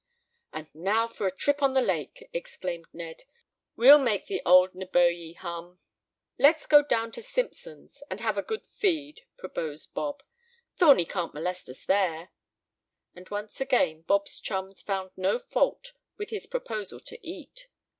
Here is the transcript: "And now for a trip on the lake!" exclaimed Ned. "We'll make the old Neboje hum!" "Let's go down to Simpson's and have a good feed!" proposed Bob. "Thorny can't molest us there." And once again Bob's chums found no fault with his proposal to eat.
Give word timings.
"And 0.51 0.67
now 0.73 1.07
for 1.07 1.27
a 1.27 1.31
trip 1.31 1.61
on 1.61 1.75
the 1.75 1.81
lake!" 1.81 2.27
exclaimed 2.33 2.87
Ned. 2.91 3.21
"We'll 3.75 3.99
make 3.99 4.25
the 4.25 4.41
old 4.47 4.73
Neboje 4.73 5.35
hum!" 5.35 5.79
"Let's 6.39 6.65
go 6.65 6.81
down 6.81 7.11
to 7.11 7.21
Simpson's 7.21 8.01
and 8.09 8.19
have 8.19 8.35
a 8.35 8.41
good 8.41 8.65
feed!" 8.71 9.21
proposed 9.37 9.93
Bob. 9.93 10.23
"Thorny 10.75 11.05
can't 11.05 11.35
molest 11.35 11.69
us 11.69 11.85
there." 11.85 12.31
And 13.13 13.29
once 13.29 13.61
again 13.61 14.01
Bob's 14.01 14.39
chums 14.39 14.81
found 14.81 15.11
no 15.15 15.37
fault 15.37 15.93
with 16.17 16.31
his 16.31 16.47
proposal 16.47 16.99
to 17.01 17.19
eat. 17.21 17.67